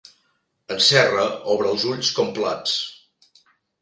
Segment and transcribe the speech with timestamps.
[0.75, 1.25] En Serra
[1.55, 2.79] obre els ulls com plats.